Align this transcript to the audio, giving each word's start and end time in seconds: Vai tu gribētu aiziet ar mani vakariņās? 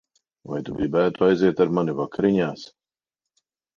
Vai 0.51 0.61
tu 0.69 0.77
gribētu 0.77 1.27
aiziet 1.27 1.63
ar 1.67 1.73
mani 1.81 1.95
vakariņās? 2.03 2.65